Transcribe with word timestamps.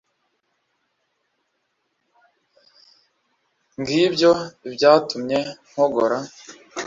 Ngibyo 3.79 4.31
ibyatumye 4.67 5.39
mpogora, 5.69 6.17